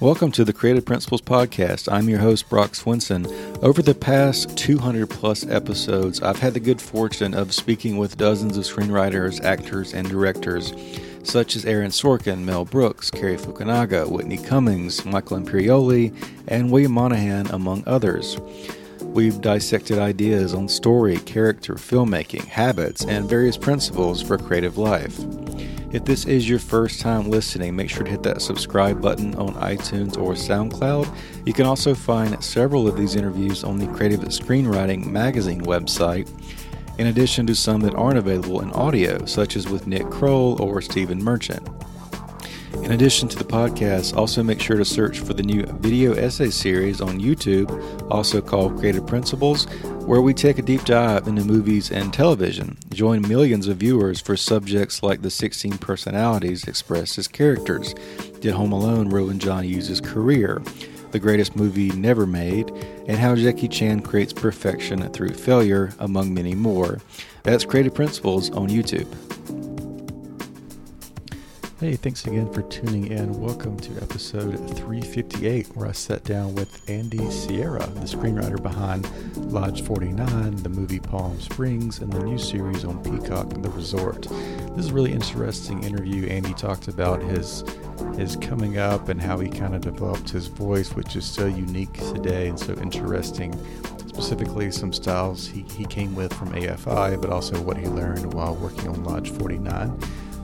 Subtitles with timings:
[0.00, 1.92] Welcome to the Creative Principles Podcast.
[1.92, 3.26] I'm your host, Brock Swinson.
[3.64, 8.56] Over the past 200 plus episodes, I've had the good fortune of speaking with dozens
[8.56, 10.72] of screenwriters, actors, and directors,
[11.24, 16.14] such as Aaron Sorkin, Mel Brooks, Cary Fukunaga, Whitney Cummings, Michael Imperioli,
[16.46, 18.38] and William Monahan, among others.
[19.02, 25.18] We've dissected ideas on story, character, filmmaking, habits, and various principles for creative life.
[25.90, 29.54] If this is your first time listening, make sure to hit that subscribe button on
[29.54, 31.10] iTunes or SoundCloud.
[31.46, 36.28] You can also find several of these interviews on the Creative Screenwriting Magazine website,
[36.98, 40.82] in addition to some that aren't available in audio, such as with Nick Kroll or
[40.82, 41.66] Stephen Merchant.
[42.82, 46.50] In addition to the podcast, also make sure to search for the new video essay
[46.50, 47.70] series on YouTube,
[48.10, 49.66] also called Creative Principles,
[50.08, 52.78] where we take a deep dive into movies and television.
[52.94, 57.92] Join millions of viewers for subjects like the 16 personalities expressed as characters.
[58.40, 60.62] Did Home Alone ruin John Hughes' career?
[61.10, 62.70] The greatest movie never made,
[63.06, 67.00] and how Jackie Chan creates perfection through failure, among many more.
[67.42, 69.27] That's Creative Principles on YouTube.
[71.80, 73.40] Hey, thanks again for tuning in.
[73.40, 79.08] Welcome to episode 358, where I sat down with Andy Siara, the screenwriter behind
[79.52, 84.22] Lodge 49, the movie Palm Springs, and the new series on Peacock, The Resort.
[84.22, 86.26] This is a really interesting interview.
[86.26, 87.62] Andy talked about his
[88.16, 91.92] his coming up and how he kind of developed his voice, which is so unique
[92.12, 93.54] today and so interesting.
[94.08, 98.56] Specifically, some styles he, he came with from AFI, but also what he learned while
[98.56, 99.96] working on Lodge 49.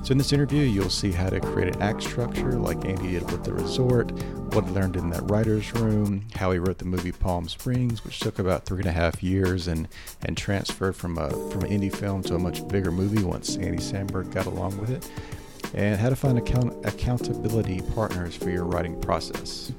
[0.05, 3.23] So in this interview, you'll see how to create an act structure like Andy did
[3.33, 4.13] with The Resort,
[4.53, 8.21] what he learned in that writer's room, how he wrote the movie Palm Springs, which
[8.21, 9.89] took about three and a half years and,
[10.27, 13.79] and transferred from a from an indie film to a much bigger movie once Andy
[13.79, 15.11] Samberg got along with it,
[15.73, 19.73] and how to find account- accountability partners for your writing process.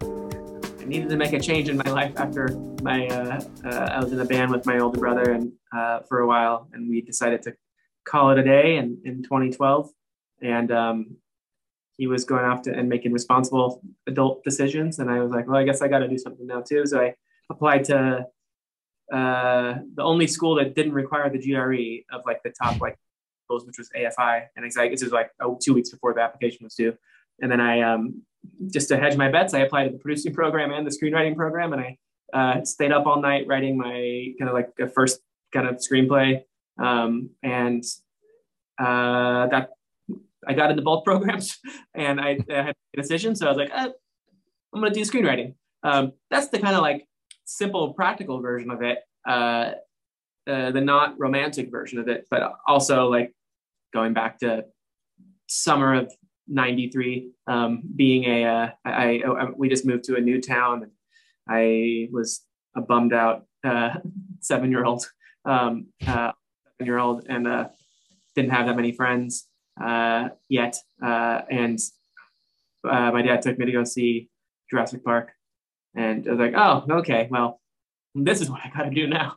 [0.00, 2.50] I needed to make a change in my life after
[2.82, 6.20] my uh, uh, I was in a band with my older brother and uh, for
[6.20, 7.56] a while, and we decided to
[8.06, 9.90] call it a day in, in 2012.
[10.42, 11.16] And um,
[11.96, 15.56] he was going off to and making responsible adult decisions, and I was like, well,
[15.56, 16.86] I guess I got to do something now too.
[16.86, 17.14] So I
[17.50, 18.26] applied to
[19.12, 22.98] uh, the only school that didn't require the GRE of like the top like
[23.44, 26.20] schools, which was AFI, and it's like this was like oh, two weeks before the
[26.20, 26.94] application was due.
[27.40, 28.22] And then I um,
[28.70, 31.72] just to hedge my bets, I applied to the producing program and the screenwriting program,
[31.72, 31.98] and I
[32.34, 35.20] uh, stayed up all night writing my kind of like a first
[35.54, 36.42] kind of screenplay,
[36.78, 37.84] um, and
[38.78, 39.70] uh, that
[40.46, 41.58] I got into both programs,
[41.94, 43.34] and I, I had a decision.
[43.36, 43.90] So I was like, uh,
[44.74, 45.54] I'm going to do screenwriting.
[45.82, 47.06] Um, that's the kind of like
[47.44, 48.98] simple, practical version of it.
[49.26, 49.72] Uh,
[50.48, 53.32] uh, the not romantic version of it, but also like
[53.92, 54.64] going back to
[55.48, 56.12] summer of
[56.48, 60.92] 93 um, being a uh, I, I, we just moved to a new town and
[61.48, 62.42] i was
[62.76, 63.94] a bummed out uh,
[64.40, 65.04] seven year old
[65.44, 66.32] um, uh,
[66.80, 67.68] year old and uh,
[68.34, 69.46] didn't have that many friends
[69.82, 71.78] uh, yet uh, and
[72.84, 74.28] my dad took me to go see
[74.70, 75.32] jurassic park
[75.94, 77.60] and i was like oh okay well
[78.14, 79.34] this is what i gotta do now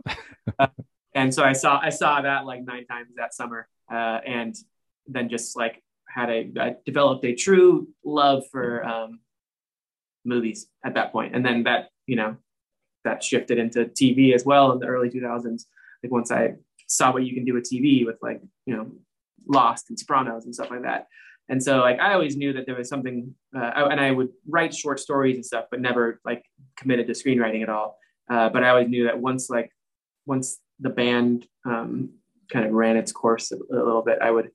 [1.15, 4.55] and so i saw i saw that like nine times that summer and
[5.07, 9.19] then just like had a I developed a true love for um,
[10.25, 12.37] movies at that point, and then that you know
[13.05, 15.65] that shifted into TV as well in the early 2000s.
[16.03, 16.55] Like once I
[16.89, 18.91] saw what you can do with TV with like you know
[19.47, 21.07] Lost and Sopranos and stuff like that.
[21.47, 24.73] And so like I always knew that there was something, uh, and I would write
[24.73, 26.43] short stories and stuff, but never like
[26.77, 27.97] committed to screenwriting at all.
[28.29, 29.71] Uh, but I always knew that once like
[30.25, 32.11] once the band um,
[32.51, 34.51] kind of ran its course a, a little bit, I would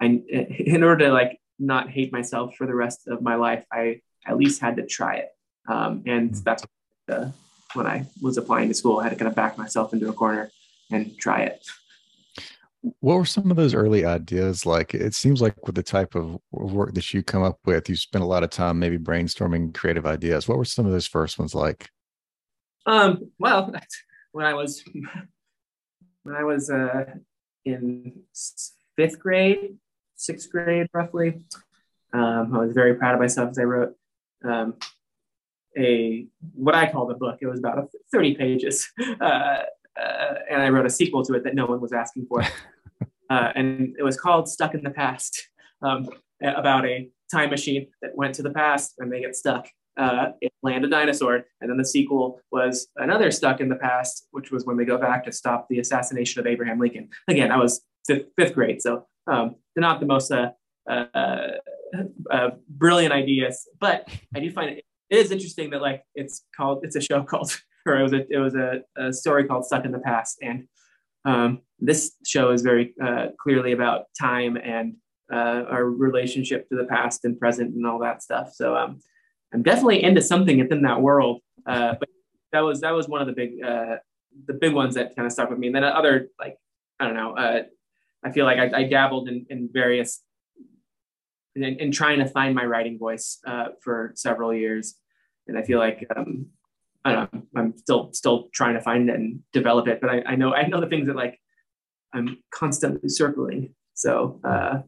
[0.00, 4.00] I, in order to like not hate myself for the rest of my life, I
[4.26, 5.28] at least had to try it.
[5.68, 6.64] Um, and that's
[7.08, 7.30] uh,
[7.74, 10.12] when I was applying to school, I had to kind of back myself into a
[10.12, 10.50] corner
[10.90, 11.66] and try it.
[13.00, 14.94] What were some of those early ideas like?
[14.94, 18.22] It seems like with the type of work that you come up with, you spend
[18.22, 20.46] a lot of time maybe brainstorming creative ideas.
[20.46, 21.90] What were some of those first ones like?
[22.86, 23.72] Um, well,
[24.32, 24.84] when I was
[26.22, 27.04] when I was uh,
[27.64, 28.20] in
[28.96, 29.76] fifth grade,
[30.14, 31.44] sixth grade roughly.
[32.12, 33.94] Um, I was very proud of myself as I wrote
[34.44, 34.74] um,
[35.76, 37.38] a what I call the book.
[37.40, 38.88] It was about 30 pages,
[39.20, 39.62] uh,
[39.98, 42.42] uh, and I wrote a sequel to it that no one was asking for,
[43.30, 45.48] uh, and it was called "Stuck in the Past,"
[45.82, 46.08] um,
[46.42, 49.68] about a time machine that went to the past and they get stuck.
[49.96, 54.28] Uh, it land a dinosaur, and then the sequel was another stuck in the past,
[54.30, 57.08] which was when they go back to stop the assassination of Abraham Lincoln.
[57.26, 60.50] Again, I was fifth, fifth grade, so um, not the most uh,
[60.88, 61.48] uh,
[62.30, 66.84] uh, brilliant ideas, but I do find it, it is interesting that like it's called
[66.84, 69.84] it's a show called or it was a it was a, a story called Stuck
[69.84, 70.68] in the Past, and
[71.24, 74.96] um, this show is very uh, clearly about time and
[75.32, 78.52] uh, our relationship to the past and present and all that stuff.
[78.54, 79.00] So um,
[79.52, 81.40] I'm definitely into something within that world.
[81.66, 82.08] Uh, but
[82.52, 83.96] that was that was one of the big uh,
[84.46, 85.66] the big ones that kind of stuck with me.
[85.68, 86.56] And then other like
[86.98, 87.36] I don't know.
[87.36, 87.62] Uh,
[88.24, 90.22] I feel like I, I dabbled in, in various
[91.54, 94.94] in, in, trying to find my writing voice uh, for several years,
[95.46, 96.46] and I feel like um,
[97.04, 97.42] I don't know.
[97.56, 100.00] I'm still still trying to find it and develop it.
[100.00, 101.40] But I, I know I know the things that like
[102.12, 103.74] I'm constantly circling.
[103.94, 104.80] So uh,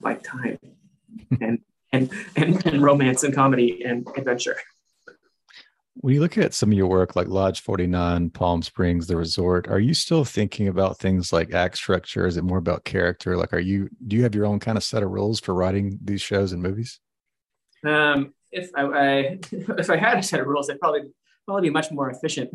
[0.00, 0.58] like time
[1.40, 1.60] and
[1.92, 4.56] and, and, and romance and comedy and adventure.
[5.96, 9.68] When you look at some of your work like Lodge 49, Palm Springs, The Resort,
[9.68, 12.26] are you still thinking about things like act structure?
[12.26, 13.36] Is it more about character?
[13.36, 15.98] Like, are you, do you have your own kind of set of rules for writing
[16.02, 16.98] these shows and movies?
[17.84, 21.02] Um, if I, I if I had a set of rules, I'd probably,
[21.46, 22.50] probably be much more efficient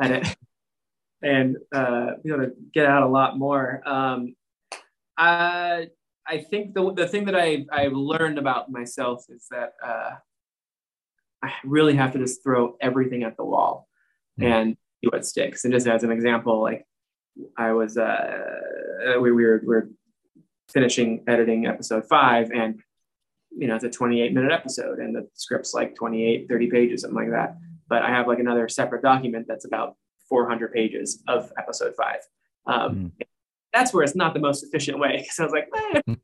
[0.00, 0.36] at it
[1.22, 3.82] and uh, be able to get out a lot more.
[3.84, 4.34] Um,
[5.18, 5.88] I,
[6.26, 10.12] I think the the thing that I I've learned about myself is that uh,
[11.42, 13.88] I really have to just throw everything at the wall
[14.40, 14.46] mm.
[14.46, 15.64] and see what sticks.
[15.64, 16.86] And just as an example, like
[17.56, 18.38] I was uh,
[19.20, 19.88] we, we were we are
[20.70, 22.80] finishing editing episode five, and
[23.56, 27.18] you know it's a 28 minute episode, and the script's like 28 30 pages, something
[27.18, 27.56] like that.
[27.88, 29.96] But I have like another separate document that's about
[30.28, 32.20] 400 pages of episode five.
[32.66, 33.26] Um, mm
[33.72, 36.14] that's where it's not the most efficient way because I was like, eh,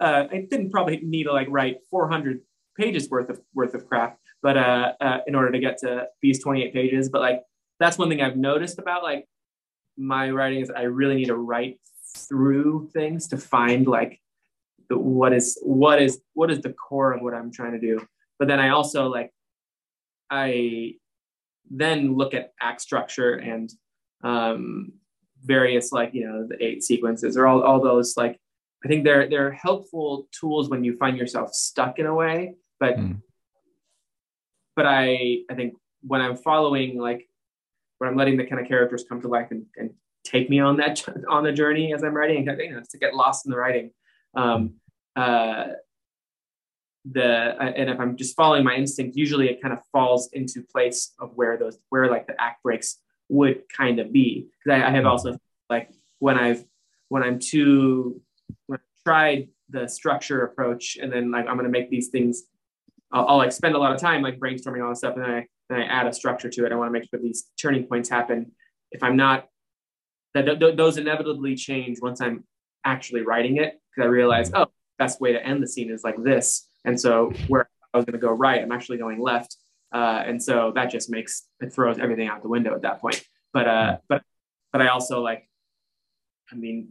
[0.00, 2.40] uh, I didn't probably need to like write 400
[2.76, 6.42] pages worth of worth of crap, but uh, uh, in order to get to these
[6.42, 7.42] 28 pages, but like
[7.78, 9.26] that's one thing I've noticed about like
[9.96, 11.78] my writing is I really need to write
[12.16, 14.20] through things to find like
[14.88, 18.04] the, what is what is what is the core of what I'm trying to do.
[18.38, 19.32] But then I also like
[20.30, 20.94] I
[21.70, 23.72] then look at act structure and
[24.22, 24.92] um,
[25.44, 28.38] various like you know the eight sequences or all, all those like
[28.84, 32.96] i think they're they're helpful tools when you find yourself stuck in a way but
[32.96, 33.20] mm.
[34.74, 37.28] but i i think when i'm following like
[37.98, 39.90] when i'm letting the kind of characters come to life and, and
[40.24, 43.44] take me on that on the journey as i'm writing you know, to get lost
[43.44, 43.90] in the writing
[44.36, 44.74] um
[45.16, 45.66] uh
[47.10, 47.24] the
[47.60, 51.32] and if i'm just following my instinct usually it kind of falls into place of
[51.34, 52.98] where those where like the act breaks
[53.28, 54.48] would kind of be.
[54.64, 55.36] Because I, I, have also
[55.70, 56.64] like when I've
[57.08, 58.20] when I'm too
[58.66, 62.44] when I've tried the structure approach, and then like I'm going to make these things.
[63.12, 65.30] I'll, I'll, like spend a lot of time like brainstorming all this stuff, and then
[65.30, 66.72] I then I add a structure to it.
[66.72, 68.52] I want to make sure these turning points happen.
[68.90, 69.48] If I'm not,
[70.34, 72.44] that th- th- those inevitably change once I'm
[72.84, 74.66] actually writing it because I realize, oh,
[74.98, 78.18] best way to end the scene is like this, and so where I was going
[78.18, 79.56] to go right, I'm actually going left.
[79.92, 83.22] Uh, and so that just makes it throws everything out the window at that point.
[83.52, 84.22] But uh, but
[84.72, 85.48] but I also like,
[86.50, 86.88] I mean,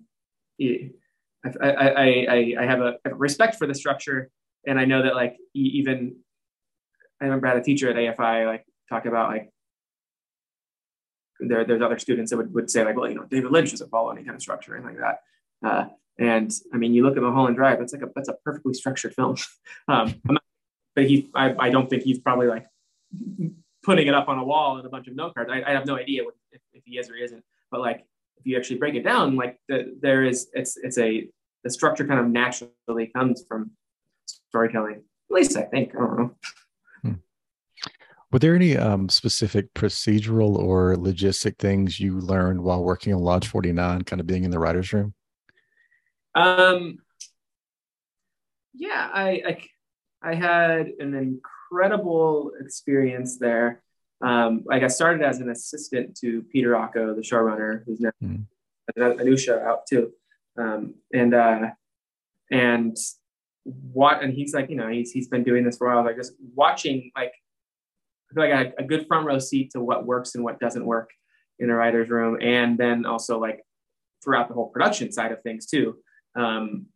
[0.62, 4.29] I I I, I have a respect for the structure,
[4.65, 6.15] and I know that like even
[7.21, 9.50] I remember I had a teacher at AFI like talk about like
[11.39, 13.89] there there's other students that would, would say like well you know David Lynch doesn't
[13.89, 15.19] follow any kind of structure or anything like that.
[15.63, 15.86] Uh,
[16.20, 19.15] and I mean, you look at Mulholland Drive; that's like a that's a perfectly structured
[19.15, 19.36] film.
[19.88, 20.43] um, not,
[20.96, 22.67] but he, I, I don't think he's probably like
[23.84, 25.50] putting it up on a wall and a bunch of note cards.
[25.51, 28.05] I, I have no idea what, if, if, he is or he isn't, but like
[28.38, 31.27] if you actually break it down, like the, there is, it's it's a
[31.63, 33.72] the structure kind of naturally comes from
[34.50, 35.01] storytelling.
[35.32, 35.96] At least I think.
[35.96, 36.36] I don't know.
[37.01, 37.13] Hmm.
[38.32, 43.48] Were there any um, specific procedural or logistic things you learned while working on Lodge
[43.48, 45.15] 49, kind of being in the writer's room?
[46.35, 46.99] Um,
[48.73, 53.83] yeah, I, I, I had an incredible experience there.
[54.21, 58.45] Um, like I started as an assistant to Peter Ocko, the showrunner, who's now mm.
[58.95, 60.11] a, new show out too.
[60.57, 61.71] Um, and uh,
[62.49, 62.95] and
[63.65, 66.05] what and he's like, you know, he's he's been doing this for a while.
[66.05, 67.33] Like just watching, like
[68.31, 70.59] I feel like I had a good front row seat to what works and what
[70.59, 71.09] doesn't work
[71.59, 73.61] in a writer's room, and then also like
[74.23, 75.97] throughout the whole production side of things too.
[76.35, 76.87] Um,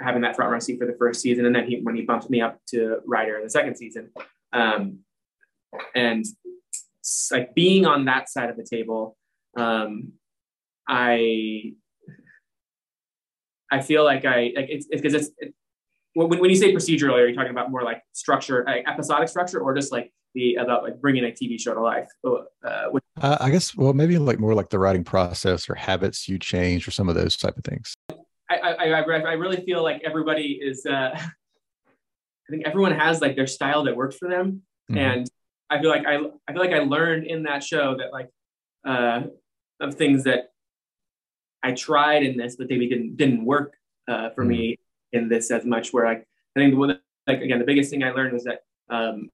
[0.00, 2.28] having that front row seat for the first season, and then he when he bumped
[2.30, 4.10] me up to writer in the second season,
[4.52, 5.00] um,
[5.94, 6.24] and
[7.30, 9.16] like being on that side of the table,
[9.56, 10.12] um,
[10.88, 11.74] I
[13.70, 15.54] I feel like I like it's because it's, it's,
[16.14, 19.60] when, when you say procedural, are you talking about more like structure, like episodic structure,
[19.60, 22.08] or just like the about like bringing a TV show to life?
[22.24, 26.28] Uh, which, uh, I guess well maybe like more like the writing process or habits
[26.28, 27.94] you change or some of those type of things.
[28.50, 30.86] I I, I, I really feel like everybody is.
[30.86, 31.10] Uh,
[32.46, 34.98] I think everyone has like their style that works for them, mm-hmm.
[34.98, 35.30] and
[35.70, 38.28] I feel like I I feel like I learned in that show that like
[38.84, 39.22] uh,
[39.80, 40.50] of things that
[41.62, 43.74] I tried in this, but maybe didn't didn't work
[44.08, 44.50] uh, for mm-hmm.
[44.50, 44.78] me
[45.12, 45.92] in this as much.
[45.92, 48.60] Where like I think the, like again the biggest thing I learned was that
[48.90, 49.30] um,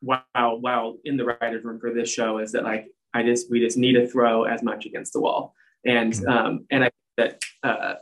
[0.00, 3.60] while while in the writers room for this show is that like I just we
[3.60, 6.28] just need to throw as much against the wall, and mm-hmm.
[6.28, 7.94] um, and I that uh,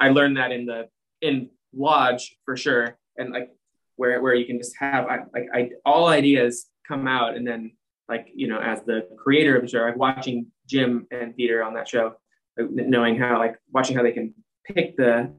[0.00, 0.88] I learned that in the
[1.20, 3.50] in Lodge for sure, and like
[3.96, 7.72] where where you can just have I, like I, all ideas come out, and then
[8.08, 11.74] like you know as the creator of the show, like watching Jim and Peter on
[11.74, 12.14] that show,
[12.58, 15.32] knowing how like watching how they can pick the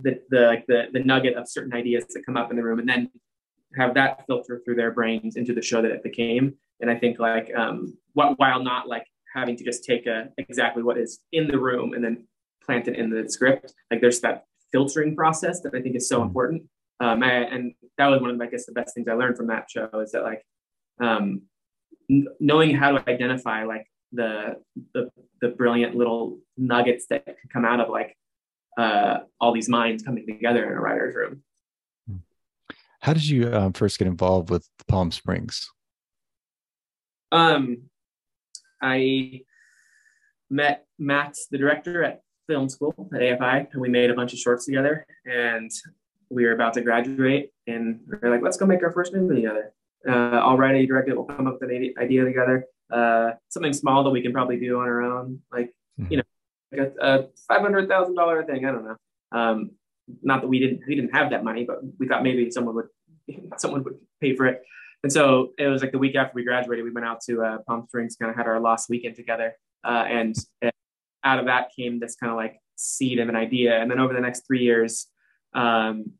[0.00, 2.78] the the like the the nugget of certain ideas that come up in the room,
[2.78, 3.10] and then
[3.76, 6.54] have that filter through their brains into the show that it became.
[6.80, 9.06] And I think like um, what while not like
[9.36, 12.26] having to just take a, exactly what is in the room and then
[12.64, 16.18] plant it in the script, like there's that filtering process that I think is so
[16.18, 16.28] mm-hmm.
[16.28, 16.62] important.
[16.98, 19.48] Um, I, and that was one of, I guess, the best things I learned from
[19.48, 20.42] that show is that like
[21.00, 21.42] um,
[22.10, 24.56] n- knowing how to identify like the,
[24.94, 25.10] the
[25.42, 28.16] the brilliant little nuggets that can come out of like
[28.78, 31.42] uh, all these minds coming together in a writer's room.
[33.00, 35.70] How did you um, first get involved with Palm Springs?
[37.30, 37.90] Um,
[38.82, 39.42] I
[40.50, 44.38] met Max, the director at film school at AFI, and we made a bunch of
[44.38, 45.06] shorts together.
[45.24, 45.70] And
[46.30, 49.36] we were about to graduate, and we are like, let's go make our first movie
[49.36, 49.72] together.
[50.08, 52.66] Uh, I'll write a director, we'll come up with an idea together.
[52.92, 56.12] Uh, something small that we can probably do on our own, like mm-hmm.
[56.12, 56.22] you know,
[56.70, 58.64] like a, a five hundred thousand dollar thing.
[58.64, 58.96] I don't know.
[59.32, 59.70] Um,
[60.22, 62.88] not that we didn't we didn't have that money, but we thought maybe someone would
[63.58, 64.62] someone would pay for it.
[65.02, 67.58] And so it was like the week after we graduated, we went out to uh,
[67.66, 70.34] Palm Springs, kind of had our last weekend together, uh, and
[71.22, 73.80] out of that came this kind of like seed of an idea.
[73.80, 75.06] And then over the next three years,
[75.54, 76.12] um,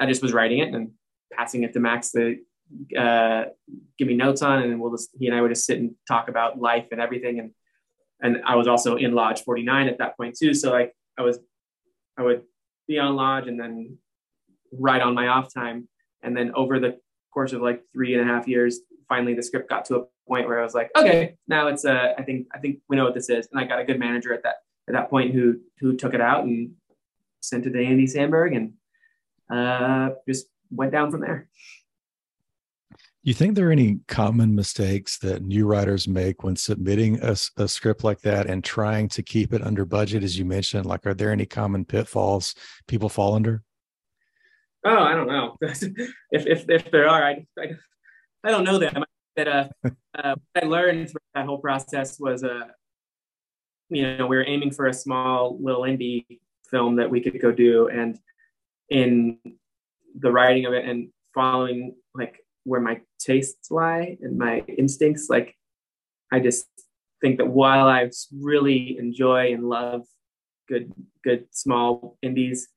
[0.00, 0.90] I just was writing it and
[1.32, 2.38] passing it to Max to
[2.96, 3.44] uh,
[3.98, 6.28] give me notes on, and we'll just he and I would just sit and talk
[6.28, 7.38] about life and everything.
[7.38, 7.50] And
[8.20, 10.54] and I was also in Lodge 49 at that point too.
[10.54, 11.38] So like I was,
[12.16, 12.42] I would
[12.86, 13.98] be on Lodge and then
[14.72, 15.88] write on my off time.
[16.22, 16.98] And then over the
[17.38, 20.48] course of like three and a half years, finally the script got to a point
[20.48, 23.14] where I was like, okay, now it's uh, I think I think we know what
[23.14, 23.46] this is.
[23.52, 24.56] And I got a good manager at that
[24.88, 26.72] at that point who who took it out and
[27.40, 28.72] sent it to Andy Samberg and
[29.56, 31.48] uh, just went down from there.
[32.90, 37.36] Do you think there are any common mistakes that new writers make when submitting a,
[37.56, 40.86] a, script like that and trying to keep it under budget, as you mentioned?
[40.86, 42.54] Like, are there any common pitfalls
[42.86, 43.62] people fall under?
[44.88, 45.56] Oh, I don't know.
[45.60, 47.66] if, if if there are, I I,
[48.42, 49.04] I don't know them.
[49.36, 49.68] That uh,
[50.14, 52.68] uh, what I learned through that whole process was uh,
[53.90, 56.24] you know, we were aiming for a small little indie
[56.70, 58.18] film that we could go do, and
[58.88, 59.38] in
[60.18, 65.28] the writing of it and following like where my tastes lie and my instincts.
[65.28, 65.54] Like,
[66.32, 66.66] I just
[67.20, 70.06] think that while I really enjoy and love
[70.66, 70.92] good,
[71.22, 72.68] good small indies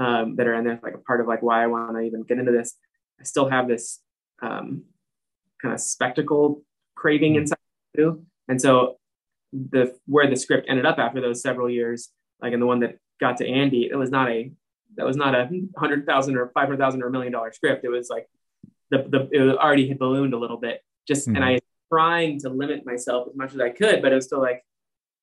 [0.00, 2.22] um, that are in there, like a part of like why I want to even
[2.22, 2.74] get into this,
[3.20, 4.00] I still have this
[4.42, 4.84] um,
[5.60, 6.62] kind of spectacle
[6.96, 7.58] craving inside
[7.94, 8.24] too.
[8.48, 8.96] And so
[9.52, 12.08] the where the script ended up after those several years,
[12.40, 14.50] like in the one that got to Andy, it was not a
[14.96, 17.84] that was not a hundred thousand or five hundred thousand or a million dollar script.
[17.84, 18.26] It was like
[18.90, 20.82] the, the it already had ballooned a little bit.
[21.06, 21.36] Just mm-hmm.
[21.36, 21.60] and I was
[21.92, 24.64] trying to limit myself as much as I could, but it was still like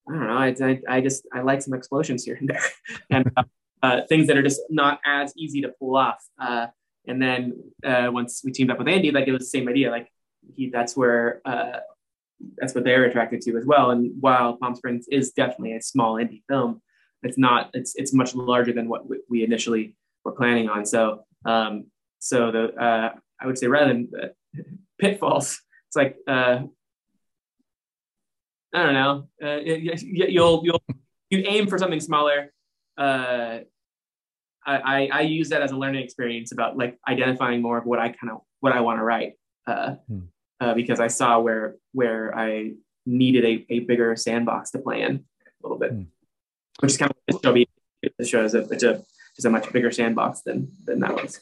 [0.08, 0.38] I don't know.
[0.38, 2.62] I, I, I just I like some explosions here and there,
[3.10, 3.44] and uh,
[3.84, 6.24] uh, things that are just not as easy to pull off.
[6.40, 6.68] Uh,
[7.08, 7.54] and then
[7.86, 9.92] uh, once we teamed up with Andy, like it was the same idea.
[9.92, 10.12] Like
[10.56, 11.80] he, that's where uh,
[12.58, 13.92] that's what they're attracted to as well.
[13.92, 16.82] And while Palm Springs is definitely a small indie film,
[17.24, 17.70] it's not.
[17.74, 20.86] It's it's much larger than what we initially were planning on.
[20.86, 21.86] So um,
[22.20, 24.28] so the uh, I would say rather than uh,
[25.00, 26.68] pitfalls, it's like I
[28.74, 29.28] don't know.
[29.44, 30.84] Uh, you'll you'll
[31.30, 32.54] you aim for something smaller.
[32.98, 33.60] Uh,
[34.66, 38.10] I, I use that as a learning experience about like identifying more of what I
[38.10, 39.34] kind of what I want to write
[39.66, 40.20] uh, hmm.
[40.60, 42.74] uh, because I saw where where I
[43.06, 46.04] needed a, a bigger sandbox to play in a little bit, hmm.
[46.80, 49.04] which is kind of what this show the show is a it's a
[49.38, 51.40] it's a much bigger sandbox than than that was.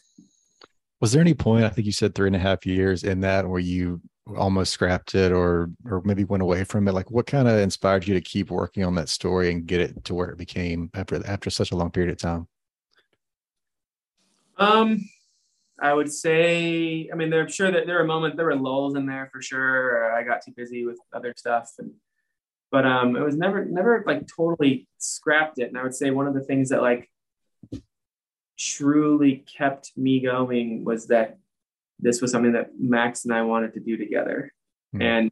[1.02, 1.66] Was there any point?
[1.66, 4.02] I think you said three and a half years in that where you
[4.38, 6.94] almost scrapped it or or maybe went away from it.
[6.94, 10.03] Like, what kind of inspired you to keep working on that story and get it
[10.05, 12.48] to where it became after after such a long period of time?
[14.58, 15.10] Um,
[15.79, 19.05] I would say, I mean, I'm sure that there were moments, there were lulls in
[19.05, 20.13] there for sure.
[20.13, 21.91] I got too busy with other stuff, and
[22.72, 25.70] but um, it was never, never like totally scrapped it.
[25.70, 27.10] And I would say one of the things that like
[28.58, 31.38] truly kept me going was that
[32.00, 34.54] this was something that Max and I wanted to do together,
[34.94, 35.02] mm-hmm.
[35.02, 35.32] and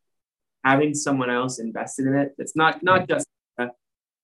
[0.63, 2.34] having someone else invested in it.
[2.38, 3.27] It's not not just
[3.58, 3.70] a,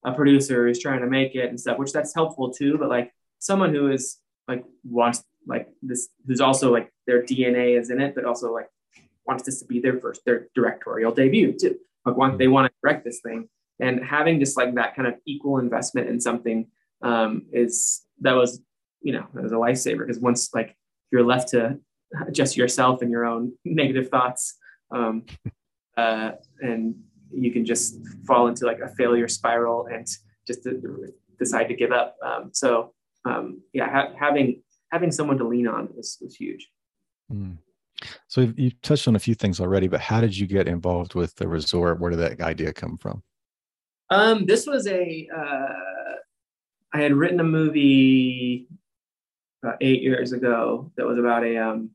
[0.03, 3.13] a producer who's trying to make it and stuff, which that's helpful too, but like
[3.39, 4.17] someone who is
[4.47, 8.69] like wants like this who's also like their DNA is in it, but also like
[9.25, 11.77] wants this to be their first their directorial debut too.
[12.05, 15.15] Like want they want to direct this thing, and having just like that kind of
[15.25, 16.67] equal investment in something
[17.01, 18.61] um, is that was
[19.01, 20.75] you know that was a lifesaver because once like
[21.11, 21.79] you're left to
[22.31, 24.57] just yourself and your own negative thoughts,
[24.91, 25.25] um,
[25.97, 26.95] uh, and
[27.31, 30.07] you can just fall into like a failure spiral and
[30.47, 30.67] just
[31.37, 32.15] decide to give up.
[32.25, 32.93] Um, so
[33.25, 34.61] um, yeah, ha- having
[34.91, 36.69] having someone to lean on was was huge.
[37.31, 37.57] Mm.
[38.27, 41.35] So you touched on a few things already, but how did you get involved with
[41.35, 41.99] the resort?
[41.99, 43.23] Where did that idea come from?
[44.09, 46.15] Um, this was a uh,
[46.93, 48.67] I had written a movie
[49.63, 51.91] about eight years ago that was about a um,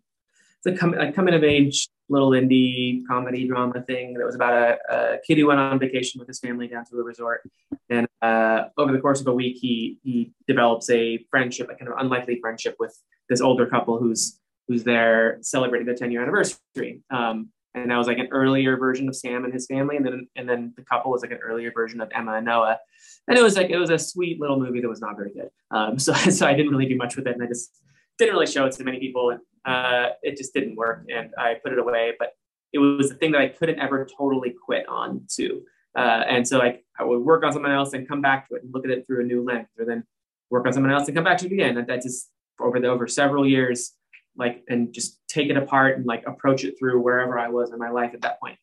[0.64, 4.78] it's a, a coming of age little indie comedy drama thing that was about a,
[4.94, 7.40] a, kid who went on vacation with his family down to a resort.
[7.88, 11.90] And uh, over the course of a week, he he develops a friendship, a kind
[11.90, 12.94] of unlikely friendship with
[13.28, 17.02] this older couple who's who's there celebrating their 10 year anniversary.
[17.10, 20.28] Um, and that was like an earlier version of Sam and his family, and then
[20.36, 22.78] and then the couple was like an earlier version of Emma and Noah.
[23.26, 25.48] And it was like it was a sweet little movie that was not very good.
[25.70, 27.70] Um, so so I didn't really do much with it, and I just
[28.18, 29.30] didn't really show it to many people.
[29.30, 32.12] And uh, it just didn't work and I put it away.
[32.18, 32.32] But
[32.72, 35.62] it was the thing that I couldn't ever totally quit on too.
[35.96, 38.64] Uh, and so like I would work on something else and come back to it
[38.64, 40.04] and look at it through a new lens, or then
[40.50, 41.78] work on something else and come back to it again.
[41.78, 43.92] And that just over the over several years,
[44.36, 47.78] like and just take it apart and like approach it through wherever I was in
[47.78, 48.58] my life at that point.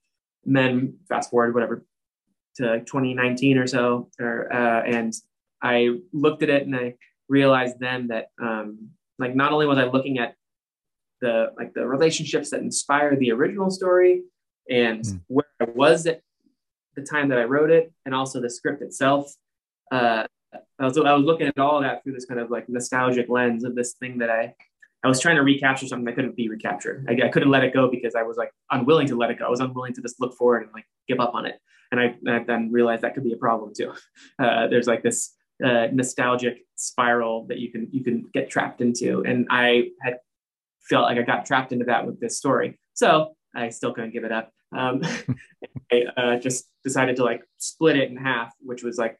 [0.45, 1.85] And then fast forward whatever
[2.55, 5.13] to 2019 or so, or uh, and
[5.61, 6.95] I looked at it and I
[7.29, 10.35] realized then that um, like not only was I looking at
[11.21, 14.23] the like the relationships that inspire the original story
[14.69, 15.21] and mm.
[15.27, 16.21] where I was at
[16.95, 19.31] the time that I wrote it, and also the script itself.
[19.91, 20.25] Uh,
[20.79, 23.29] I was I was looking at all of that through this kind of like nostalgic
[23.29, 24.53] lens of this thing that I
[25.03, 27.07] I was trying to recapture something that couldn't be recaptured.
[27.09, 29.45] I, I couldn't let it go because I was like unwilling to let it go.
[29.45, 31.59] I was unwilling to just look forward and like give up on it.
[31.91, 33.93] And I, I then realized that could be a problem too.
[34.39, 39.23] Uh, there's like this uh, nostalgic spiral that you can you can get trapped into,
[39.23, 40.17] and I had
[40.89, 42.79] felt like I got trapped into that with this story.
[42.93, 44.51] So I still couldn't give it up.
[44.75, 45.01] Um,
[45.91, 49.17] I uh, just decided to like split it in half, which was like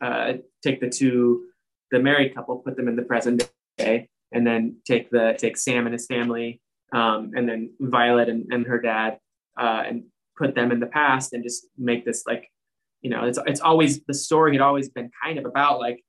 [0.00, 1.46] uh, take the two,
[1.90, 5.86] the married couple, put them in the present day, and then take the take Sam
[5.86, 6.60] and his family,
[6.92, 9.18] um, and then Violet and, and her dad,
[9.58, 10.04] uh, and
[10.36, 12.48] put them in the past, and just make this like,
[13.00, 16.02] you know, it's it's always the story had always been kind of about like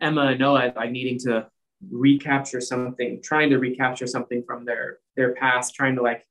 [0.00, 1.46] Emma and Noah like needing to
[1.90, 6.26] recapture something, trying to recapture something from their their past, trying to like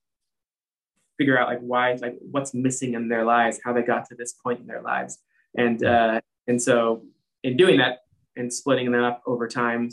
[1.18, 4.34] figure out like why like what's missing in their lives, how they got to this
[4.34, 5.20] point in their lives,
[5.56, 7.04] and uh, and so
[7.44, 8.00] in doing that
[8.36, 9.90] and splitting them up over time,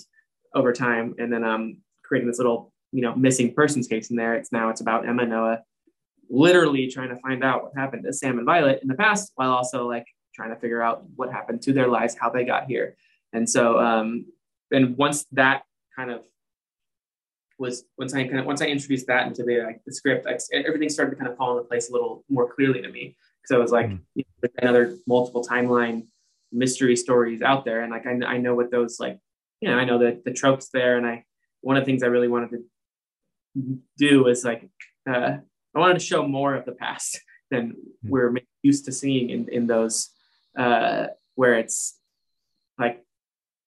[0.54, 4.34] over time, and then um, creating this little you know missing persons case in there.
[4.34, 5.62] It's now it's about Emma Noah
[6.30, 9.50] literally trying to find out what happened to Sam and Violet in the past, while
[9.50, 12.96] also like trying to figure out what happened to their lives, how they got here.
[13.32, 14.26] And so um,
[14.70, 15.62] and once that
[15.96, 16.22] kind of
[17.58, 20.38] was once I kind of once I introduced that into the like the script, I,
[20.56, 23.16] everything started to kind of fall into place a little more clearly to me.
[23.42, 24.00] Because I was like, mm.
[24.14, 26.06] you know, another multiple timeline
[26.52, 29.18] mystery stories out there, and like I, I know what those like,
[29.60, 31.24] you know, I know the the tropes there, and I
[31.60, 34.68] one of the things I really wanted to do is like
[35.08, 35.38] uh,
[35.74, 37.74] I wanted to show more of the past than mm.
[38.04, 40.10] we're used to seeing in in those
[40.56, 41.98] uh, where it's
[42.78, 43.04] like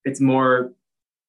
[0.06, 0.74] it's more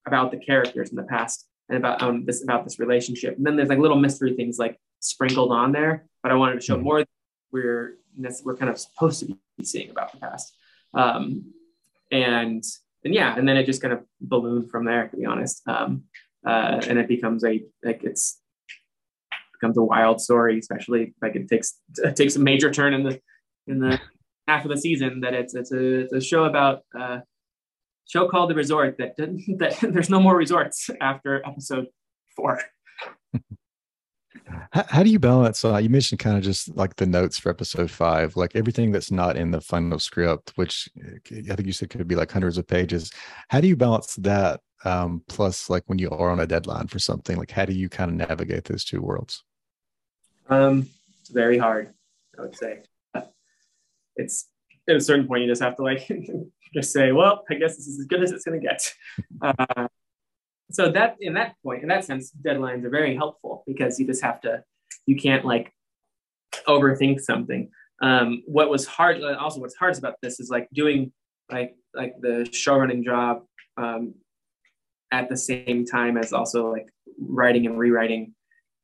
[0.06, 3.36] about the characters in the past and about um, this about this relationship.
[3.36, 6.60] And then there's like little mystery things like sprinkled on there, but I wanted to
[6.60, 6.84] show mm-hmm.
[6.84, 7.04] more
[7.52, 7.96] we're
[8.44, 10.54] we're kind of supposed to be seeing about the past.
[10.94, 11.52] Um,
[12.10, 12.62] and
[13.04, 15.66] and yeah, and then it just kind of ballooned from there, to be honest.
[15.66, 16.04] Um,
[16.46, 18.40] uh, and it becomes a like it's
[19.52, 23.20] becomes a wild story, especially like it takes it takes a major turn in the
[23.66, 24.00] in the
[24.48, 27.20] half of the season that it's it's a, it's a show about uh,
[28.08, 31.86] show called The Resort that didn't that there's no more resorts after episode
[32.36, 32.60] four.
[34.72, 35.64] How, how, do you balance?
[35.64, 39.10] Uh, you mentioned kind of just like the notes for episode five, like everything that's
[39.10, 41.16] not in the final script, which uh,
[41.50, 43.10] I think you said could be like hundreds of pages.
[43.48, 44.60] How do you balance that?
[44.84, 47.88] Um, plus, like when you are on a deadline for something, like how do you
[47.88, 49.44] kind of navigate those two worlds?
[50.48, 50.88] Um,
[51.20, 51.94] it's very hard,
[52.36, 52.80] I would say.
[54.16, 54.48] It's
[54.88, 56.10] at a certain point you just have to like
[56.74, 58.92] just say, well, I guess this is as good as it's going to get.
[59.42, 59.88] Uh,
[60.70, 64.22] so that in that point, in that sense, deadlines are very helpful because you just
[64.22, 64.62] have to,
[65.04, 65.72] you can't like
[66.66, 67.70] overthink something.
[68.00, 71.12] Um, what was hard, uh, also what's hardest about this is like doing
[71.50, 73.42] like like the show running job
[73.76, 74.14] um,
[75.12, 78.34] at the same time as also like writing and rewriting,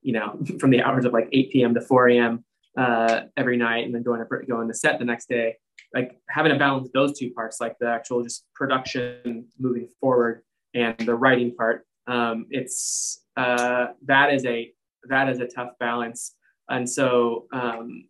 [0.02, 1.74] you know, from the hours of like 8 p.m.
[1.74, 2.44] to 4 a.m.
[2.76, 5.56] Uh, every night, and then going to going to set the next day.
[5.94, 10.42] Like having to balance those two parts, like the actual just production moving forward
[10.74, 11.86] and the writing part.
[12.06, 14.72] Um, it's uh, that is a
[15.08, 16.34] that is a tough balance,
[16.68, 18.08] and so um,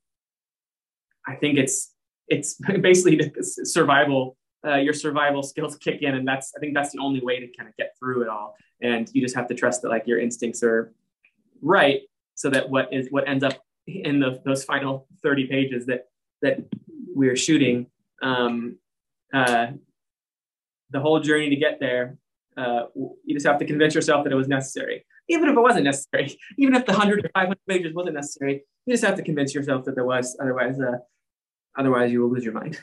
[1.26, 1.94] I think it's
[2.28, 4.36] it's basically survival.
[4.66, 7.46] Uh, your survival skills kick in, and that's I think that's the only way to
[7.56, 8.56] kind of get through it all.
[8.80, 10.92] And you just have to trust that like your instincts are
[11.62, 12.00] right,
[12.34, 13.54] so that what is what ends up
[13.86, 16.06] in the, those final thirty pages that
[16.42, 16.58] that
[17.18, 17.86] we're shooting
[18.22, 18.78] um,
[19.34, 19.66] uh,
[20.90, 22.18] the whole journey to get there
[22.58, 22.86] uh,
[23.24, 25.06] you just have to convince yourself that it was necessary.
[25.28, 28.94] Even if it wasn't necessary, even if the 100 or 500 pages wasn't necessary, you
[28.94, 30.36] just have to convince yourself that there was.
[30.40, 30.98] Otherwise, uh,
[31.78, 32.80] otherwise you will lose your mind.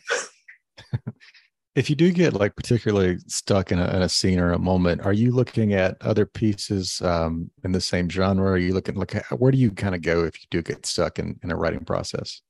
[1.76, 5.02] if you do get like particularly stuck in a, in a, scene or a moment,
[5.02, 8.52] are you looking at other pieces um, in the same genre?
[8.52, 11.19] Are you looking like where do you kind of go if you do get stuck
[11.19, 12.41] in, in a writing process?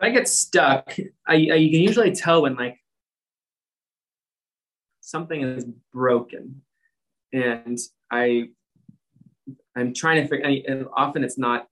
[0.00, 0.94] I get stuck,
[1.26, 2.78] I, I you can usually tell when like
[5.06, 6.62] something is broken
[7.32, 7.78] and
[8.10, 8.48] i
[9.76, 11.68] i'm trying to figure and often it's not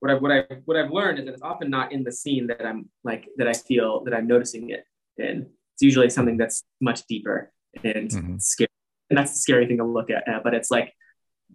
[0.00, 2.48] what I've what i what i've learned is that it's often not in the scene
[2.48, 4.84] that i'm like that i feel that i'm noticing it
[5.16, 7.52] in it's usually something that's much deeper
[7.84, 8.38] and mm-hmm.
[8.38, 8.68] scary
[9.10, 10.92] and that's the scary thing to look at uh, but it's like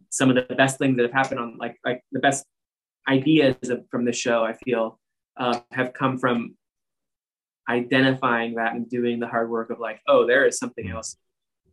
[0.10, 2.46] some of the best things that have happened on like like the best
[3.10, 4.98] ideas of, from the show i feel
[5.38, 6.56] uh, have come from
[7.70, 10.94] identifying that and doing the hard work of like, oh, there is something mm.
[10.94, 11.18] else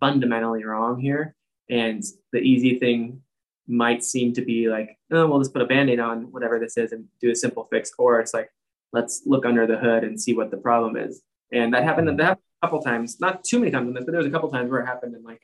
[0.00, 1.34] fundamentally wrong here.
[1.70, 3.22] And the easy thing
[3.66, 6.92] might seem to be like, oh, we'll just put a band-aid on whatever this is
[6.92, 7.90] and do a simple fix.
[7.98, 8.50] Or it's like,
[8.92, 11.20] let's look under the hood and see what the problem is.
[11.52, 14.26] And that happened, that happened a couple times, not too many times, but there was
[14.26, 15.42] a couple times where it happened and like,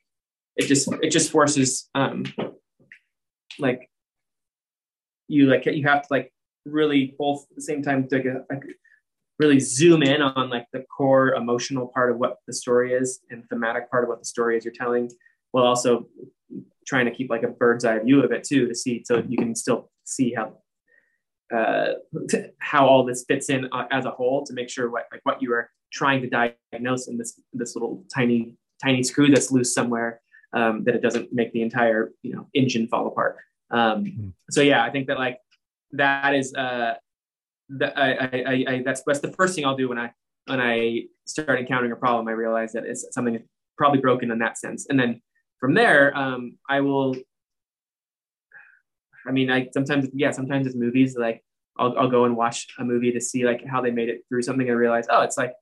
[0.57, 2.25] it just, it just forces, um,
[3.59, 3.91] like
[5.29, 6.33] you like, you have to like
[6.65, 8.63] really both at the same time, like, a, like
[9.39, 13.49] really zoom in on like the core emotional part of what the story is and
[13.49, 15.11] thematic part of what the story is you're telling
[15.51, 16.07] while also
[16.87, 19.37] trying to keep like a bird's eye view of it too to see so you
[19.37, 20.57] can still see how
[21.55, 21.95] uh,
[22.59, 25.43] how all this fits in uh, as a whole to make sure what like what
[25.43, 30.21] you are trying to diagnose in this this little tiny tiny screw that's loose somewhere
[30.53, 33.37] um, that it doesn't make the entire you know engine fall apart
[33.71, 34.29] um, mm-hmm.
[34.51, 35.39] so yeah i think that like
[35.97, 36.95] that is uh,
[37.71, 40.13] that I, I, I, that's that's the first thing I'll do when I
[40.47, 42.29] when I start encountering a problem.
[42.29, 43.43] I realize that it's something
[43.77, 45.21] probably broken in that sense, and then
[45.61, 47.17] from there, um, I will.
[49.27, 51.43] I mean, I sometimes yeah, sometimes it's movies like
[51.79, 54.43] I'll I'll go and watch a movie to see like how they made it through
[54.43, 55.55] something and realize oh, it's like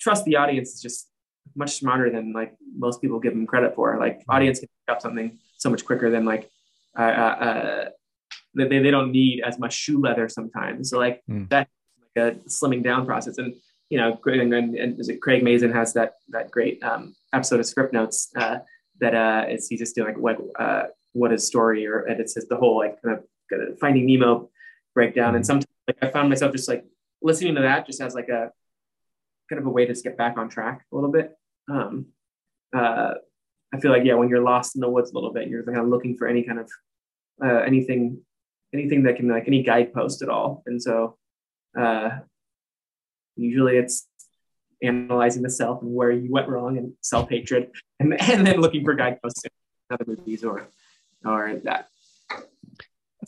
[0.00, 1.08] trust the audience is just
[1.54, 3.98] much smarter than like most people give them credit for.
[3.98, 6.50] Like audience can pick up something so much quicker than like
[6.98, 7.84] uh, uh,
[8.54, 10.90] they, they don't need as much shoe leather sometimes.
[10.90, 11.48] So like mm.
[11.48, 11.70] that's
[12.16, 13.38] like a slimming down process.
[13.38, 13.54] And
[13.88, 17.60] you know, and, and, and is it Craig Mazin has that that great um, episode
[17.60, 18.58] of Script Notes uh,
[19.00, 22.30] that uh, is he's just doing like what uh, what is story or and it
[22.30, 23.24] says the whole like kind of
[23.80, 24.48] Finding Nemo
[24.94, 25.34] breakdown.
[25.34, 25.46] And hmm.
[25.46, 26.84] sometimes like, I found myself just like
[27.22, 28.50] listening to that just as like a
[29.48, 31.36] kind of a way to just get back on track a little bit.
[31.68, 32.06] Um,
[32.74, 33.14] uh,
[33.72, 35.78] I feel like yeah, when you're lost in the woods a little bit, you're kind
[35.78, 36.70] of looking for any kind of
[37.44, 38.20] uh, anything
[38.72, 40.62] anything that can like any guidepost at all.
[40.66, 41.16] And so
[41.78, 42.10] uh,
[43.36, 44.06] usually it's
[44.82, 48.84] analyzing the self and where you went wrong and self hatred, and and then looking
[48.84, 49.50] for guideposts in
[49.90, 50.68] other movies or
[51.24, 51.88] or that.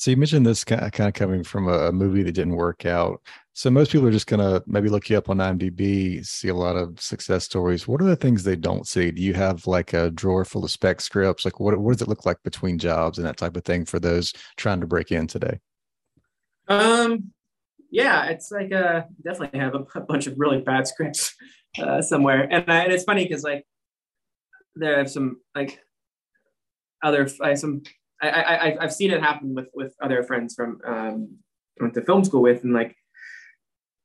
[0.03, 3.23] So you mentioned this kind of coming from a movie that didn't work out.
[3.53, 6.57] So most people are just going to maybe look you up on IMDb, see a
[6.57, 7.87] lot of success stories.
[7.87, 9.13] What are the things they don't see?
[9.13, 11.45] Do you have like a drawer full of spec scripts?
[11.45, 14.01] Like what what does it look like between jobs and that type of thing for
[14.01, 15.61] those trying to break in today?
[16.67, 17.31] Um,
[17.89, 21.33] yeah, it's like uh definitely have a, a bunch of really bad scripts
[21.79, 23.69] uh, somewhere, and, I, and it's funny because like
[24.75, 25.79] there are some like
[27.05, 27.83] other have some
[28.29, 31.39] I, I I've seen it happen with with other friends from um
[31.81, 32.97] I went to film school with, and like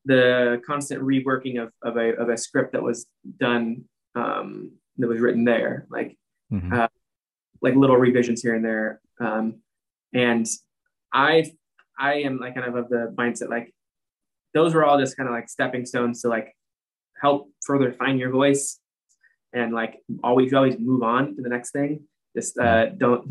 [0.06, 3.08] the constant reworking of of a of a script that was
[3.40, 3.84] done
[4.16, 6.18] um that was written there, like
[6.52, 6.74] mm-hmm.
[6.74, 6.88] uh,
[7.62, 9.62] like little revisions here and there, um,
[10.14, 10.48] and
[11.14, 11.52] I
[12.00, 13.74] I am like kind of of the mindset like
[14.54, 16.56] those were all just kind of like stepping stones to like
[17.22, 18.80] help further find your voice
[19.54, 22.04] and like always always move on to the next thing
[22.36, 23.28] just uh, don't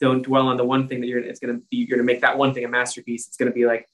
[0.00, 2.12] don't dwell on the one thing that you're it's going to be you're going to
[2.12, 3.86] make that one thing a masterpiece it's going to be like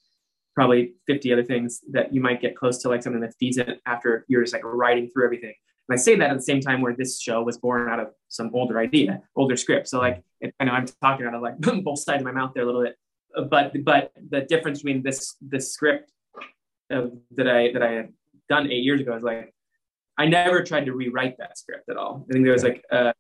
[0.55, 4.25] probably 50 other things that you might get close to like something that's decent after
[4.29, 5.55] you're just like writing through everything
[5.89, 8.09] and i say that at the same time where this show was born out of
[8.29, 10.23] some older idea older script so like
[10.61, 12.83] i know i'm talking out of like both sides of my mouth there a little
[12.83, 12.97] bit
[13.49, 16.13] but but the difference between this this script
[17.33, 18.13] that I that I had
[18.49, 19.15] done eight years ago.
[19.15, 19.53] is like,
[20.19, 22.27] I never tried to rewrite that script at all.
[22.29, 23.13] I think there was like uh,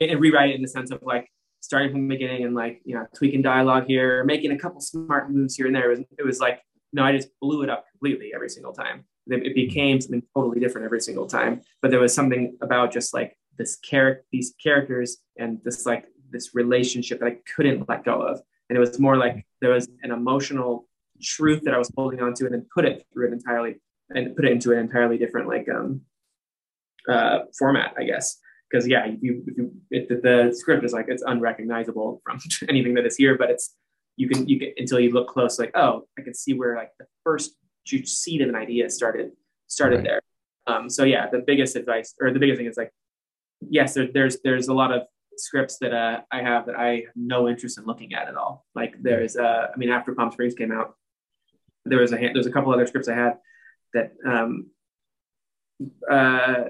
[0.00, 2.94] and rewrite it in the sense of like starting from the beginning and like you
[2.94, 5.92] know tweaking dialogue here, making a couple smart moves here and there.
[5.92, 9.04] It was, it was like no, I just blew it up completely every single time.
[9.28, 11.60] It became something totally different every single time.
[11.82, 16.54] But there was something about just like this character, these characters, and this like this
[16.54, 18.40] relationship that I couldn't let go of.
[18.68, 20.88] And it was more like there was an emotional
[21.22, 23.76] truth that I was holding on to and then put it through it entirely
[24.14, 26.02] and put it into an entirely different like um
[27.08, 28.38] uh format, I guess.
[28.70, 32.94] Because yeah, if you if you it, the, script is like it's unrecognizable from anything
[32.94, 33.74] that is here, but it's
[34.16, 36.90] you can you can until you look close, like oh, I can see where like
[36.98, 37.52] the first
[37.86, 39.32] seed of an idea started
[39.66, 40.04] started right.
[40.04, 40.20] there.
[40.66, 42.92] Um, so yeah, the biggest advice or the biggest thing is like,
[43.60, 45.02] yes, there, there's there's a lot of
[45.36, 48.66] scripts that uh, I have that I have no interest in looking at at all.
[48.74, 50.94] Like there's, uh, I mean, after Palm Springs came out,
[51.84, 53.38] there was a hand, there's a couple other scripts I had
[53.94, 54.70] that um,
[56.10, 56.64] uh,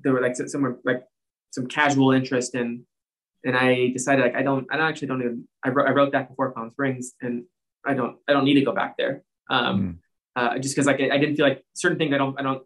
[0.00, 1.02] there were like somewhere like
[1.56, 2.84] some casual interest in,
[3.44, 6.12] and I decided like I don't I don't actually don't even I wrote I wrote
[6.12, 7.44] that before Palm Springs and
[7.84, 9.96] I don't I don't need to go back there um, mm.
[10.36, 12.62] uh, just because like I, I, didn't feel like certain things I don't I don't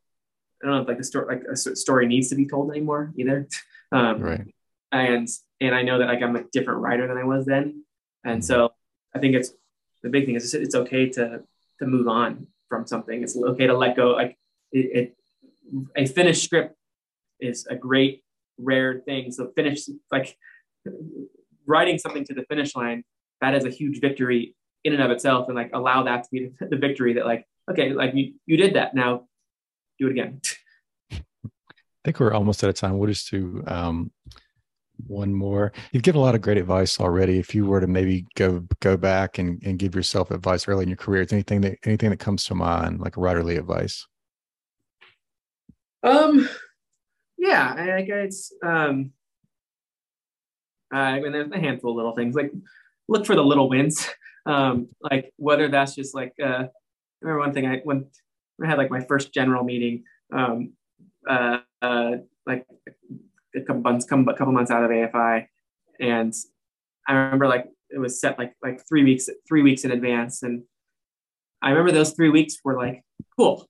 [0.62, 3.12] I don't know if like the story like a story needs to be told anymore
[3.16, 3.48] either
[3.92, 4.54] um, right
[4.92, 5.28] and
[5.60, 7.84] and I know that like I'm a different writer than I was then
[8.24, 8.44] and mm.
[8.44, 8.72] so
[9.14, 9.52] I think it's
[10.02, 11.42] the big thing is it's okay to
[11.80, 13.22] to move on from something.
[13.22, 14.12] It's okay to let go.
[14.12, 14.38] Like
[14.72, 15.16] it, it
[15.96, 16.76] a finished script
[17.40, 18.22] is a great
[18.62, 19.32] rare thing.
[19.32, 20.36] So finish like
[21.66, 23.04] writing something to the finish line,
[23.40, 25.48] that is a huge victory in and of itself.
[25.48, 28.74] And like allow that to be the victory that like, okay, like you, you did
[28.74, 28.94] that.
[28.94, 29.26] Now
[29.98, 30.40] do it again.
[31.12, 32.98] I think we're almost out of time.
[32.98, 34.10] We'll just do um,
[35.06, 35.72] one more.
[35.92, 37.38] You've given a lot of great advice already.
[37.38, 40.88] If you were to maybe go go back and, and give yourself advice early in
[40.88, 44.06] your career, is anything that anything that comes to mind, like writerly advice?
[46.02, 46.48] Um,
[47.40, 49.12] yeah, I, I guess um,
[50.92, 52.52] I mean, there's a handful of little things like
[53.08, 54.08] look for the little wins.
[54.46, 56.68] Um, like whether that's just like uh, I
[57.20, 58.06] remember one thing I when
[58.64, 60.72] I had like my first general meeting, um,
[61.28, 62.12] uh, uh
[62.46, 62.64] like
[63.54, 65.46] a couple months, come a couple months out of AFI,
[66.00, 66.32] and
[67.06, 70.62] I remember like it was set like like three weeks three weeks in advance, and
[71.60, 73.04] I remember those three weeks were like
[73.38, 73.68] cool.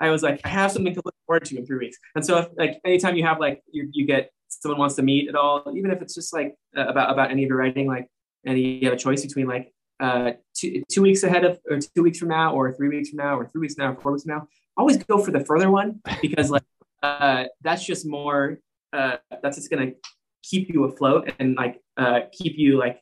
[0.00, 1.96] I was like, I have something to look forward to in three weeks.
[2.14, 5.28] And so, if, like, anytime you have like you, you get someone wants to meet
[5.28, 8.08] at all, even if it's just like about about any of your writing, like,
[8.44, 12.02] and you have a choice between like uh, two, two weeks ahead of or two
[12.02, 14.24] weeks from now, or three weeks from now, or three weeks now, or four weeks
[14.24, 16.62] from now, always go for the further one because like
[17.02, 18.58] uh, that's just more
[18.92, 19.94] uh, that's just to
[20.42, 23.00] keep you afloat and like uh, keep you like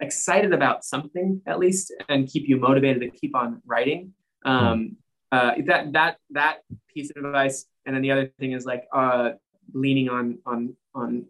[0.00, 4.12] excited about something at least and keep you motivated to keep on writing
[4.44, 4.96] um,
[5.32, 6.58] uh, that that that
[6.92, 7.66] piece of advice.
[7.84, 9.30] And then the other thing is like uh,
[9.72, 11.26] leaning on on on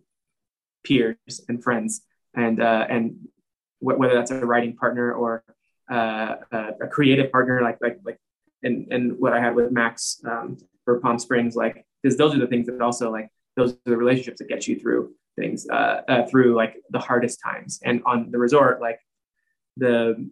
[0.85, 1.16] peers
[1.48, 2.02] and friends
[2.35, 3.28] and uh, and
[3.80, 5.44] wh- whether that's a writing partner or
[5.90, 8.18] uh, a creative partner like like like
[8.62, 12.38] and and what I had with Max um, for Palm Springs like because those are
[12.38, 16.02] the things that also like those are the relationships that get you through things uh,
[16.09, 17.80] uh, through like the hardest times.
[17.85, 19.00] And on the resort like
[19.76, 20.28] the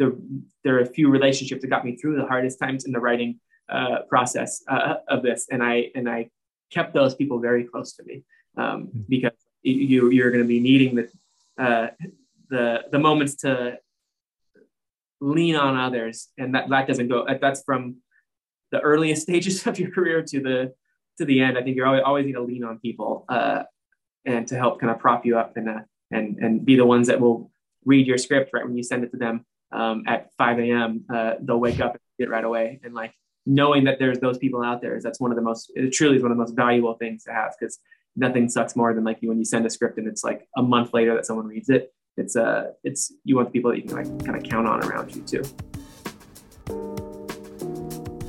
[0.00, 0.18] the
[0.64, 3.38] there are a few relationships that got me through the hardest times in the writing
[3.68, 5.46] uh, process uh, of this.
[5.52, 6.30] And i and i
[6.70, 8.24] kept those people very close to me
[8.56, 9.02] um, hmm.
[9.08, 9.32] because
[9.62, 11.06] you you're going to be needing the
[11.64, 11.88] uh,
[12.48, 13.78] the the moments to
[15.20, 16.28] lean on others.
[16.38, 17.96] And that that doesn't go that's from
[18.72, 20.74] the earliest stages of your career to the
[21.18, 23.64] to the end, I think you're always, always need to lean on people uh,
[24.24, 27.08] and to help kind of prop you up and uh, and and be the ones
[27.08, 27.50] that will
[27.84, 31.34] read your script right when you send it to them um, at 5 a.m., uh,
[31.40, 32.80] they'll wake up and get right away.
[32.82, 33.14] And like
[33.46, 36.16] knowing that there's those people out there is that's one of the most, it truly
[36.16, 37.78] is one of the most valuable things to have because
[38.16, 40.92] nothing sucks more than like when you send a script and it's like a month
[40.92, 41.92] later that someone reads it.
[42.16, 44.84] It's uh, it's you want the people that you can like kind of count on
[44.84, 45.42] around you too.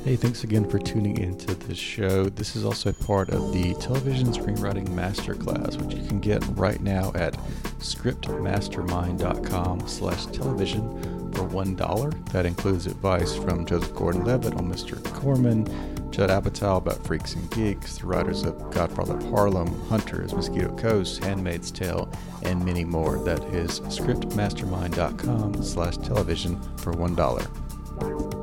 [0.04, 2.24] Hey, thanks again for tuning into the show.
[2.24, 7.12] This is also part of the Television Screenwriting Masterclass, which you can get right now
[7.14, 7.34] at
[7.78, 12.32] scriptmastermind.com slash television for $1.
[12.32, 15.02] That includes advice from Joseph Gordon-Levitt on Mr.
[15.14, 15.66] Corman,
[16.10, 21.70] Judd Apatow about Freaks and Geeks, the writers of Godfather Harlem, Hunters, Mosquito Coast, Handmaid's
[21.70, 23.18] Tale, and many more.
[23.24, 28.41] That is scriptmastermind.com slash television for $1.